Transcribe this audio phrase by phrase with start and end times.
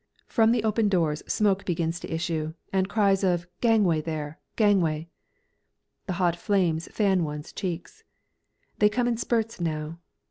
[0.25, 4.39] From the open doors smoke begins to issue, and cries of "Gangway, there!
[4.55, 5.09] Gangway!"
[6.07, 8.03] The hot flames fan one's cheeks.
[8.79, 9.99] They come in spurts now.